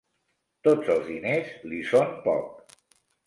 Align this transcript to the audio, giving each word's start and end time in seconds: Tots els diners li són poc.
Tots 0.67 0.87
els 0.93 1.03
diners 1.09 1.53
li 1.73 1.81
són 1.91 2.17
poc. 2.27 2.75